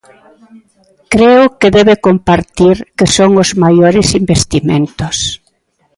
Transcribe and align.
Creo 1.13 1.43
que 1.59 1.73
debe 1.77 1.95
compartir 2.07 2.75
que 2.97 3.07
son 3.15 3.31
os 3.43 3.49
maiores 3.63 4.07
investimentos. 4.21 5.15